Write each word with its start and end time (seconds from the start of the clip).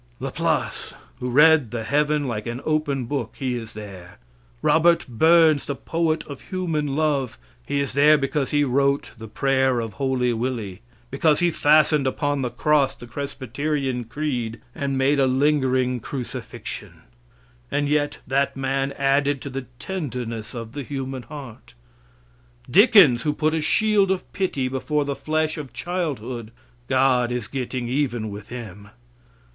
La 0.19 0.31
Place, 0.31 0.95
who 1.19 1.29
read 1.29 1.69
the 1.69 1.83
heaven 1.83 2.27
like 2.27 2.47
an 2.47 2.59
open 2.65 3.05
book 3.05 3.35
he 3.37 3.55
is 3.55 3.73
there. 3.73 4.17
Robert 4.63 5.05
Burns, 5.07 5.67
the 5.67 5.75
poet 5.75 6.23
of 6.25 6.41
human 6.49 6.95
love 6.95 7.37
he 7.67 7.79
is 7.79 7.93
there 7.93 8.17
because 8.17 8.49
he 8.49 8.63
wrote 8.63 9.11
the 9.19 9.27
"Prayer 9.27 9.79
of 9.79 9.93
Holy 9.93 10.33
Willie;" 10.33 10.81
because 11.11 11.39
he 11.39 11.51
fastened 11.51 12.07
upon 12.07 12.41
the 12.41 12.49
cross 12.49 12.95
the 12.95 13.05
Presbyterian 13.05 14.03
creed, 14.05 14.59
and 14.73 14.97
made 14.97 15.19
a 15.19 15.27
lingering 15.27 15.99
crucifixion. 15.99 17.03
And 17.69 17.87
yet 17.87 18.17
that 18.25 18.57
man 18.57 18.93
added 18.93 19.39
to 19.43 19.51
the 19.51 19.67
tenderness 19.77 20.55
of 20.55 20.73
human 20.73 21.21
heart. 21.29 21.75
Dickens, 22.67 23.21
who 23.21 23.33
put 23.33 23.53
a 23.53 23.61
shield 23.61 24.09
of 24.09 24.33
pity 24.33 24.67
before 24.67 25.05
the 25.05 25.15
flesh 25.15 25.59
of 25.59 25.73
childhood 25.73 26.49
God 26.87 27.31
is 27.31 27.47
getting 27.47 27.87
even 27.87 28.31
with 28.31 28.49
him. 28.49 28.89